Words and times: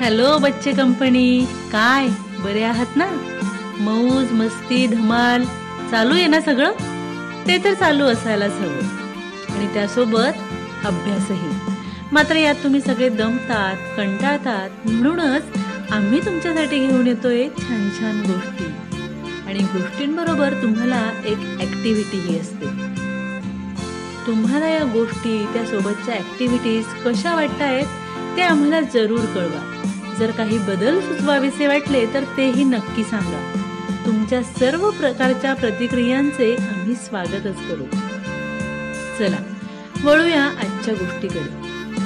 Hello 0.00 0.38
बच्चे 0.38 0.72
company. 0.72 1.44
काय? 1.72 2.08
बरे 2.38 2.62
आहात 2.62 2.86
ना? 2.96 3.06
मौज 3.80 4.32
मस्ती 4.32 4.86
धमाल. 4.86 5.44
चालू 5.90 6.14
आहे 6.14 6.26
ना 6.26 6.40
सगळं? 6.40 6.72
ते 7.46 7.64
तर 7.64 7.74
चालू 7.74 8.04
असायलाच 8.04 8.52
हवं. 8.52 8.80
आणि 9.54 9.66
त्यासोबत 9.74 10.86
अभ्यासही. 10.86 11.48
मात्र 12.12 12.36
यात 12.36 12.54
तुम्ही 12.54 12.80
सगळे 12.80 13.08
दमतात 13.08 13.76
कंटाळतात. 13.96 14.70
म्हणूनच 14.84 15.42
आम्ही 15.90 16.20
तुमच्यासाठी 16.26 16.78
घेऊन 16.78 17.06
येतोय 17.06 17.48
छान 17.48 17.90
छान 18.00 18.20
गोष्टी. 18.20 18.64
आणि 19.46 19.58
गोष्टींबरोबर 19.58 20.52
तुम्हाला 20.62 21.12
एक 21.24 21.38
ॲक्टिव्हिटीही 21.38 22.38
असते. 22.38 22.66
तुम्हाला 24.26 24.68
या 24.68 24.84
गोष्टी 24.84 25.46
त्यासोबतच्या 25.52 26.14
ॲक्टिव्हिटीज 26.14 26.84
कशा 27.06 27.34
वाटतायत 27.34 27.86
ते 28.36 28.42
आम्हाला 28.42 28.80
जरूर 28.80 29.20
कळवा. 29.20 29.77
जर 30.18 30.30
काही 30.30 30.58
बदल 30.58 31.00
सुचवावेसे 31.00 31.66
वाटले 31.66 32.04
तर 32.14 32.24
तेही 32.36 32.64
नक्की 32.64 33.04
सांगा. 33.04 33.40
तुमच्या 34.06 34.42
सर्व 34.42 34.90
प्रकारच्या 34.90 35.54
प्रतिक्रियांचे 35.54 36.54
आम्ही 36.56 36.94
स्वागतच 36.94 37.68
करू. 37.68 37.84
चला 39.18 39.38
वळूया 40.04 40.42
आजच्या 40.44 40.94
गोष्टीकडे. 40.94 41.50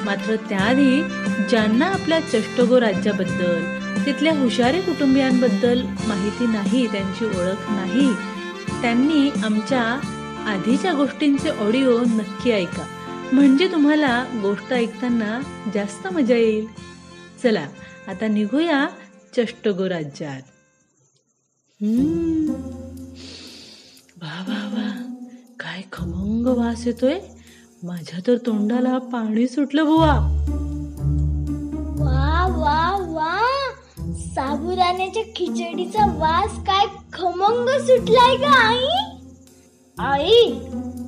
मात्र 0.04 0.36
त्याआधी 0.48 1.02
ज्यांना 1.48 1.86
आपल्या 1.86 2.20
चष्टगो 2.20 2.80
राज्याबद्दल 2.80 3.62
तिथल्या 4.06 4.32
हुशारी 4.38 4.80
कुटुंबियांबद्दल 4.80 5.82
माहिती 6.06 6.46
नाही 6.46 6.86
त्यांची 6.86 7.24
ओळख 7.24 7.70
नाही 7.70 8.12
त्यांनी 8.82 9.28
आमच्या 9.44 9.82
आधीच्या 10.46 10.92
गोष्टींचे 10.92 11.48
ऑडिओ 11.48 12.00
नक्की 12.00 12.50
ऐका. 12.50 12.86
म्हणजे 13.32 13.66
तुम्हाला 13.66 14.24
गोष्ट 14.42 14.72
ऐकताना 14.72 15.40
जास्त 15.74 16.06
मजा 16.06 16.36
येईल. 16.36 16.66
चला 17.42 17.66
आता 18.08 18.28
निघूया 18.28 18.88
चष्टगो 19.36 19.88
राज्यात. 19.88 20.42
वा 24.22 24.44
वा 24.48 24.70
वा. 24.72 25.14
काय 25.60 25.82
खमंग 25.92 26.46
वास 26.46 26.86
येतोय. 26.86 27.18
माझ्या 27.82 28.20
तर 28.26 28.36
तोंडाला 28.36 28.98
पाणी 28.98 29.48
सुटलं 29.48 29.84
बुवा. 29.84 30.14
वा 31.98 32.46
वा 32.56 32.96
वा. 33.12 33.42
साबुदाण्याच्या 34.12 35.22
खिचडीचा 35.36 36.06
वास 36.06 36.66
काय 36.66 36.86
खमंग 37.12 37.80
सुटलाय 37.80 38.36
का 38.36 38.68
आई. 38.68 39.16
आई 39.98 40.54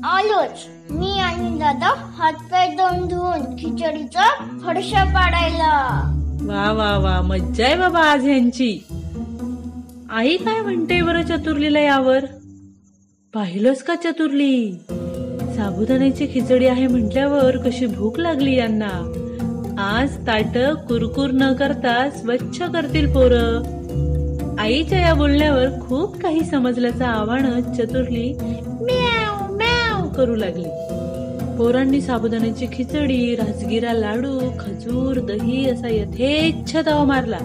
आलोच. 0.05 0.67
मी 0.91 1.19
आणि 1.19 1.59
दादा 1.59 2.13
हातपाय 2.19 2.69
दोन 2.69 3.09
धुवून 3.09 3.57
खिचडीचा 3.57 4.59
फडशा 4.65 5.05
पाडायला. 5.05 6.11
वा 6.43 6.73
वा 6.73 6.99
वा. 6.99 7.21
मज्जा 7.21 7.65
आहे 7.65 7.77
बाबा 7.77 8.01
आज 8.01 8.25
ह्यांची. 8.25 8.79
आई 10.11 10.37
काय 10.37 10.61
म्हणते 10.61 11.03
बरं 11.03 11.23
चतुर्लीला 11.23 11.81
यावर? 11.81 12.25
पाहिलंच 13.35 13.83
का 13.83 13.95
चतुर्ली? 13.95 14.79
साबुदाण्याची 15.57 16.27
खिचडी 16.27 16.67
आहे 16.67 16.87
म्हटल्यावर 16.87 17.57
कशी 17.57 17.87
भूक 17.87 18.19
लागली 18.19 18.55
यांना. 18.55 19.21
आज 19.79 20.27
ताट 20.27 20.59
कुरकुर 20.59 21.31
न 21.33 21.53
करता 21.53 22.11
स्वच्छ 22.11 22.63
करतील 22.63 23.07
पोरं. 23.07 23.63
आईच्या 24.59 24.99
या 24.99 25.15
बोलण्यावर 25.15 25.67
खूप 25.81 26.17
काही 26.17 26.41
समजल्याचं 26.41 27.05
आव्हान 27.05 27.63
चतुर्ली 27.63 28.33
म्याव 28.65 29.57
म्याव 29.57 30.09
करू 30.09 30.35
लागली. 30.37 30.69
पोरांनी 31.59 32.01
साबुदाण्याची 32.01 32.67
खिचडी 32.73 33.35
राजगिरा 33.37 33.93
लाडू 33.93 34.39
खजूर 34.61 35.19
दही 35.19 35.69
असा 35.71 35.89
यथेच्छ 35.89 36.77
तवा 36.87 37.05
मारला. 37.05 37.39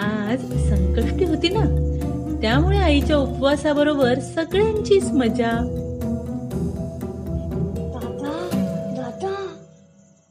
आज 0.00 0.42
संकष्टी 0.68 1.24
होती 1.24 1.48
ना? 1.48 1.64
त्यामुळे 2.40 2.78
आईच्या 2.78 3.16
उपवासाबरोबर 3.16 4.18
सगळ्यांचीच 4.20 5.10
मजा. 5.12 5.50
दादा 7.94 8.34
दादा 8.96 9.34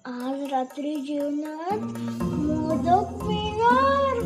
आज 0.06 0.52
रात्री 0.52 0.96
जेवणात 0.96 1.80
मोदक 2.32 3.26
मिळणार. 3.26 4.22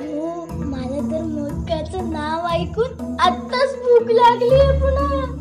हो 0.00 0.46
मला 0.50 1.08
तर 1.12 1.22
मोदकाचं 1.22 2.12
नाव 2.12 2.46
ऐकून 2.46 3.16
आत्ताच 3.20 3.74
भूक 3.76 4.10
लागली 4.10 4.54
आहे 4.54 4.80
पुन्हा. 4.80 5.40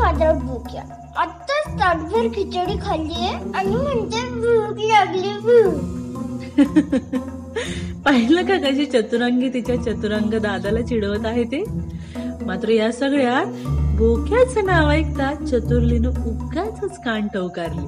एखादा 0.00 0.32
भूक्या. 0.32 0.82
आत्ताच 1.16 1.80
ताटभर 1.80 2.26
खिचडी 2.34 2.74
खाल्ली 2.82 3.14
आहे 3.14 3.52
आणि 3.54 3.76
म्हणते 3.76 4.28
भूक 4.30 4.78
लागली 4.78 5.28
भूक. 5.28 5.74
पाहिलं 8.04 8.44
का 8.44 8.56
कशी 8.56 8.86
चतुरंगी 8.86 9.48
तिच्या 9.48 9.76
चतुरंग 9.76 10.34
दादाला 10.34 10.80
चिडवत 10.80 11.26
आहे 11.26 11.44
ते? 11.44 11.64
मात्र 12.46 12.68
या 12.68 12.92
सगळ्यात 12.92 13.46
बोक्याचं 13.96 14.64
नाव 14.64 14.90
ऐकता 14.90 15.34
चतुर्लीनं 15.34 16.08
उगाच 16.08 16.98
कान 16.98 17.26
टवकारली. 17.34 17.86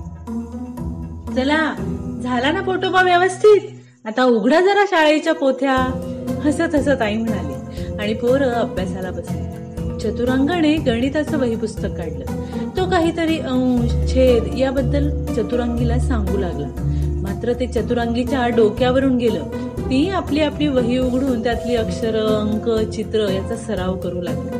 चला 1.34 1.74
झाला 2.22 2.52
ना 2.52 2.60
पोटोबा 2.60 3.02
व्यवस्थित? 3.02 3.60
आता 4.04 4.24
उघडा 4.24 4.60
जरा 4.60 4.84
शाळेच्या 4.90 5.34
पोथ्या. 5.34 5.76
हसत 6.44 6.74
हसत 6.74 7.02
आई 7.02 7.16
म्हणाली. 7.16 7.54
आणि 8.02 8.14
पोरं 8.14 8.50
अभ्यासाला 8.50 9.10
बसली. 9.10 9.51
चतुरांगाने 10.02 10.76
गणिताचं 10.76 11.38
वही 11.38 11.56
पुस्तक 11.56 11.88
काढलं. 11.88 12.24
तो 12.76 12.90
काहीतरी 12.90 13.38
अंश 13.38 13.90
छेद 13.90 14.58
याबद्दल 14.58 15.24
चतुरांगीला 15.24 15.98
सांगू 15.98 16.38
लागला. 16.38 16.66
मात्र 17.22 17.52
ते 17.52 17.66
चतुरांगीच्या 17.66 18.48
डोक्यावरून 18.48 19.16
गेलं. 19.16 19.42
ती 19.78 20.08
आपली 20.08 20.40
आपली 20.40 20.68
वही 20.68 20.98
उघडून 20.98 21.42
त्यातली 21.42 21.76
अक्षर 21.76 22.16
अंक 22.16 22.90
चित्र 22.90 23.28
याचा 23.28 23.56
सराव 23.56 23.96
करू 23.96 24.22
लागली. 24.22 24.58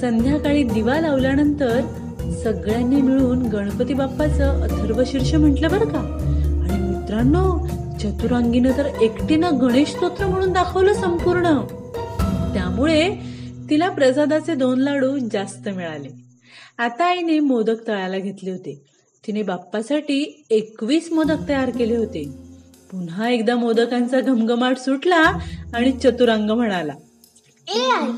संध्याकाळी 0.00 0.62
दिवा 0.62 1.00
लावल्यानंतर 1.00 1.80
सगळ्यांनी 2.44 2.96
मिळून 2.96 3.42
गणपती 3.42 3.94
बाप्पाचं 3.94 4.62
अथर्व 4.62 5.02
शीर्ष 5.06 5.34
म्हटलं 5.34 5.68
बरं 5.70 5.86
का? 5.86 5.98
आणि 6.62 6.88
मित्रांनो 6.88 7.66
चतुरांगीनं 8.00 8.70
तर 8.70 8.86
एकटीनं 9.02 9.50
गणेश 9.60 9.88
स्तोत्र 9.88 10.26
म्हणून 10.26 10.52
दाखवलं 10.52 10.92
संपूर्ण. 10.92 11.44
त्यामुळे 12.54 13.33
तिला 13.70 13.88
प्रसादाचे 13.88 14.54
दोन 14.54 14.80
लाडू 14.80 15.16
जास्त 15.32 15.68
मिळाले. 15.68 16.08
आता 16.78 17.04
आईने 17.04 17.38
मोदक 17.40 17.86
तळायला 17.88 18.18
घेतले 18.18 18.50
होते. 18.50 18.82
तिने 19.26 19.42
बाप्पासाठी 19.42 20.46
एकवीस 20.50 21.12
मोदक 21.12 21.48
तयार 21.48 21.70
केले 21.70 21.96
होते. 21.96 22.24
पुन्हा 22.90 23.28
एकदा 23.28 23.54
मोदकांचा 23.56 24.20
घमघमाट 24.20 24.78
सुटला 24.78 25.20
आणि 25.74 25.92
चतुरांग 25.92 26.50
म्हणाला 26.50 26.92
ए 27.66 27.78
आई 27.90 28.10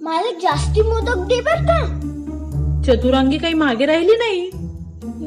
मला 0.00 0.30
जास्ती 0.42 0.82
मोदक 0.82 1.26
दे 1.28 1.40
बर 1.40 1.62
का? 1.62 1.78
चतुरांगी 2.86 3.38
काही 3.38 3.54
मागे 3.54 3.86
राहिली 3.86 4.16
नाही. 4.16 4.50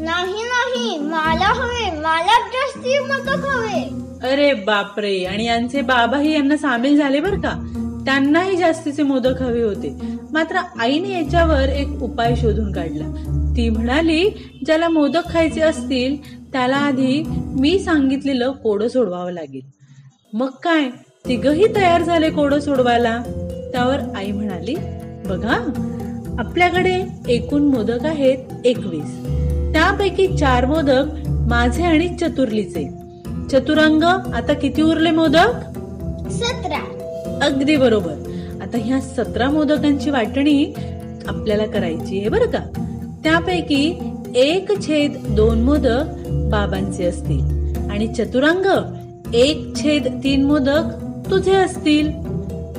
नाही 0.02 0.44
नाही 0.44 0.98
मला 1.00 1.52
हवे 1.54 1.90
मला 2.00 2.40
जास्ती 2.54 3.00
मोदक 3.00 3.46
हवे. 3.46 3.82
अरे 4.30 4.54
बापरे 4.54 5.24
आणि 5.26 5.46
यांचे 5.46 5.82
बाबाही 5.82 6.34
यांना 6.34 6.58
सामील 6.58 6.98
झाले 6.98 7.20
बर 7.20 7.36
का? 7.36 7.54
त्यांनाही 8.06 8.58
जास्तीचे 8.58 9.04
मोदक 9.04 9.42
हवे 9.42 9.62
होते. 9.62 9.98
मात्र 10.32 10.56
आईने 10.80 11.10
याच्यावर 11.10 11.62
एक 11.62 12.04
उपाय 12.04 12.36
शोधून 12.36 12.72
काढला. 12.72 13.06
ती 13.58 13.70
म्हणाली 13.70 14.30
ज्याला 14.66 14.90
मोदक 14.90 15.30
खायचे 15.30 15.62
असतील 15.62 16.42
त्याला 16.52 16.76
आधी 16.76 17.24
मी 17.30 17.80
सांगितलेलं 17.80 18.52
कोडं 18.52 18.88
सोडवावं 18.88 19.32
लागेल. 19.32 19.62
मग 20.34 20.50
काय? 20.64 20.90
तिघही 21.28 21.76
तयार 21.76 22.02
झाले 22.02 22.30
कोडं 22.30 22.60
सोडवायला? 22.60 23.22
त्यावर 23.72 24.00
आई 24.16 24.32
म्हणाली 24.32 24.76
बघा 25.26 25.72
आपल्याकडे 26.40 27.04
एकूण 27.28 27.62
मोदक 27.62 28.06
आहेत 28.06 28.38
एकवीस. 28.66 29.16
त्यापैकी 29.74 30.38
चार 30.38 30.66
मोदक 30.66 31.04
माझे 31.28 31.84
आणि 31.84 32.08
चतुर्लीचे. 32.22 32.90
चतुरंग 33.52 34.04
आता 34.04 34.54
किती 34.54 34.82
उरले 34.82 35.12
मोदक? 35.12 35.50
सतरा. 36.32 36.95
अगदी 37.42 37.76
बरोबर. 37.76 38.14
आता 38.62 38.78
ह्या 38.78 39.02
सतरा 39.02 39.50
मोदकांची 39.50 40.10
वाटणी 40.10 40.74
आपल्याला 41.28 41.66
करायची 41.66 42.20
आहे 42.20 42.30
बरं 42.30 42.46
का? 42.46 42.60
त्यापैकी 43.24 44.14
एक 44.36 44.82
छेद 44.88 45.14
दोन 45.30 45.62
मोदक 45.64 46.04
बाबांचे 46.28 47.06
असतील. 47.06 47.42
आणि 47.92 48.08
चतुरांग 48.08 48.66
एक 49.34 49.76
छेद 49.76 50.22
तीन 50.24 50.46
मोदक 50.46 50.84
तुझे 51.32 51.54
असतील. 51.54 52.12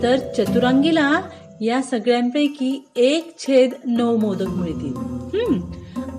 तर 0.03 0.17
चतुरांगीला 0.17 1.20
या 1.61 1.82
सगळ्यांपैकी 1.82 2.88
एक 2.97 3.35
छेद 3.38 3.70
नऊ 3.85 4.17
मोदक 4.17 4.49
मिळतील. 4.49 4.93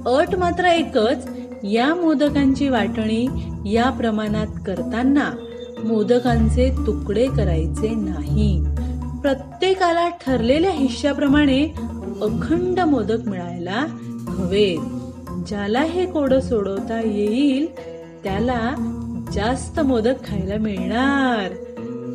अट 0.08 0.36
मात्र 0.36 0.66
एकच 0.66 1.30
या 1.64 1.96
मोदकांची 1.96 2.70
वाटणी 2.70 3.28
या 3.66 3.90
प्रमाणात 3.90 4.48
करताना 4.66 5.32
मोदकांचे 5.86 6.76
तुकडे 6.88 7.28
करायचे 7.28 7.96
नाही. 7.96 8.66
प्रत्येकाला 9.22 10.10
ठरलेल्या 10.10 10.72
हिश्श्याप्रमाणे 10.72 11.74
अखंड 12.22 12.80
मोदक 12.80 13.28
मिळायला 13.28 13.86
हवेत. 14.30 14.78
ज्याला 15.48 15.80
हे 15.80 16.06
कोडं 16.06 16.42
सोडवता 16.42 17.00
येईल 17.00 17.76
त्याला 18.24 18.72
जास्त 19.34 19.80
मोदक 19.80 20.26
खायला 20.26 20.56
मिळणार. 20.56 21.54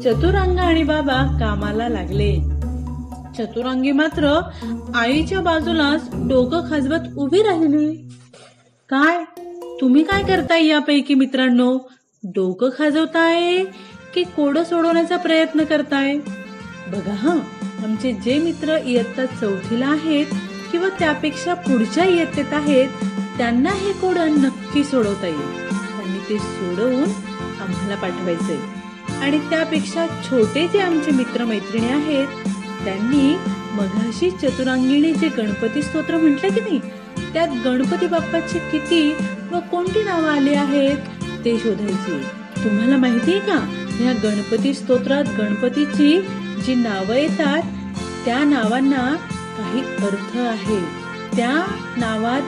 चतुरांग 0.00 0.58
आणि 0.58 0.82
बाबा 0.82 1.36
कामाला 1.40 1.88
लागले. 1.88 2.38
चतुरांगी 3.38 3.92
मात्र 3.92 4.40
आईच्या 4.94 5.40
बाजूलाच 5.40 6.10
डोकं 6.14 6.70
खाजवत 6.70 7.18
उभी 7.18 7.42
राहिली. 7.42 8.08
काय? 8.88 9.24
तुम्ही 9.80 10.02
काय 10.02 10.22
करताय 10.22 10.66
यापैकी 10.66 11.14
मित्रांनो? 11.14 11.78
डोकं 12.22 12.70
खाजवताय 12.70 13.64
की 14.14 14.22
कोडं 14.24 14.64
सोडवण्याचा 14.64 15.16
प्रयत्न 15.16 15.64
करताय? 15.64 16.16
बघा 16.88 17.14
हा 17.14 17.32
आमचे 17.84 18.12
जे 18.12 18.38
मित्र 18.38 18.76
इयत्ता 18.86 19.24
चौथीला 19.26 19.86
आहेत 19.86 20.34
किंवा 20.72 20.88
त्यापेक्षा 20.88 21.54
पुढच्या 21.54 22.04
इयत्तेत 22.04 22.52
आहेत 22.52 22.88
त्यांना 23.38 23.70
हे 23.70 23.92
कोडं 23.92 24.40
नक्की 24.42 24.84
सोडवता 24.84 25.26
येईल. 25.26 25.68
त्यांनी 25.68 26.18
ते 26.28 26.38
सोडवून 26.38 27.02
आम्हाला 27.60 27.94
पाठवायचंय. 27.94 28.56
आणि 29.22 29.38
त्यापेक्षा 29.50 30.06
छोटे 30.24 30.66
जे 30.68 30.80
आमचे 30.80 31.10
मित्रमैत्रिणी 31.10 31.88
आहेत 31.88 32.44
त्यांनी 32.84 33.34
मघाशी 33.72 34.30
चतुरांगिणी 34.30 35.12
जे 35.12 35.28
गणपती 35.28 35.82
स्तोत्र 35.82 36.16
म्हटलं 36.16 36.54
की 36.54 36.60
नाही 36.60 36.78
त्यात 37.32 37.48
गणपती 37.64 38.06
बाप्पाची 38.06 38.58
किती 38.72 39.08
व 39.52 39.60
कोणती 39.70 40.02
नावं 40.04 40.28
आली 40.28 40.54
आहेत? 40.54 40.96
ते 41.44 41.58
शोधायचे. 41.58 42.42
तुम्हाला 42.64 42.96
माहितीये 42.96 43.38
का? 43.38 43.86
ह्या 43.90 44.12
गणपती 44.12 44.74
स्तोत्रात 44.74 45.24
गणपतीची 45.38 46.20
जी 46.66 46.74
नावं 46.74 47.14
येतात 47.14 47.62
त्या 48.24 48.44
नावांना 48.44 49.16
काही 49.58 49.80
अर्थ 49.80 50.36
आहे. 50.36 50.80
त्या 51.36 51.74
नावात 51.96 52.42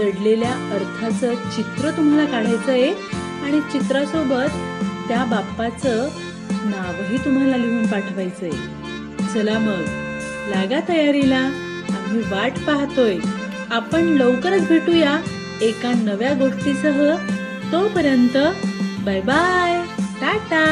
दडलेल्या 0.00 0.70
अर्थाचं 0.72 1.34
चित्र 1.34 1.90
तुम्हाला 1.90 2.30
काढायचं 2.30 2.72
आहे 2.72 2.90
आणि 3.44 3.60
चित्रासोबत 3.60 4.50
त्या 5.08 5.24
बाप्पाचं 5.24 6.08
नावही 6.50 7.16
तुम्हाला 7.18 7.56
लिहून 7.56 7.86
पाठवायचंय. 7.86 8.50
चला 9.34 9.58
मग 9.58 9.84
लागा 10.50 10.80
तयारीला. 10.88 11.50
आम्ही 11.88 12.20
वाट 12.20 12.52
पाहतोय. 12.66 13.18
आपण 13.70 14.02
लवकरच 14.04 14.68
भेटूया 14.68 15.20
एका 15.62 15.92
नव्या 15.92 16.32
गोष्टीसह 16.32 17.16
तोपर्यंत 17.72 18.36
बाय 19.06 19.20
बाय 19.20 19.74
टाटा. 20.20 20.64